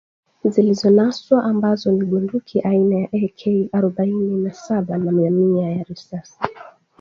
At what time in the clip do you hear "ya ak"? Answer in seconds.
2.95-3.69